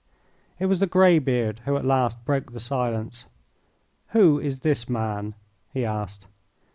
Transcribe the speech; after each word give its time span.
It 0.57 0.65
was 0.65 0.79
the 0.79 0.87
grey 0.87 1.19
beard 1.19 1.59
who 1.65 1.77
at 1.77 1.85
last 1.85 2.25
broke 2.25 2.53
the 2.53 2.59
silence. 2.59 3.27
"Who 4.13 4.39
is 4.39 4.61
this 4.61 4.89
man?" 4.89 5.35
he 5.71 5.85
asked. 5.85 6.25